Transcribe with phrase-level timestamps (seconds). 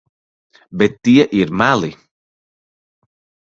[0.77, 1.93] Bet tie ir meli.